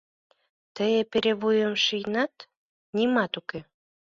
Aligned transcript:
Тый 0.75 0.91
эпере 1.01 1.33
вуйым 1.41 1.73
шийынат: 1.85 2.33
нимат 2.95 3.33
уке. 3.39 3.59